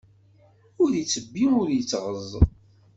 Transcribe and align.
Ur 0.81 0.91
ittebbi 1.01 1.43
ur 1.59 1.67
ittɣeẓẓ. 1.71 2.31